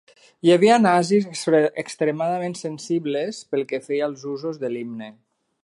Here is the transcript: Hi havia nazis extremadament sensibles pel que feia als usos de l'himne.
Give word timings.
Hi 0.45 0.51
havia 0.53 0.77
nazis 0.85 1.27
extremadament 1.57 2.57
sensibles 2.63 3.43
pel 3.53 3.65
que 3.73 3.81
feia 3.89 4.09
als 4.09 4.25
usos 4.35 4.59
de 4.65 4.73
l'himne. 4.75 5.13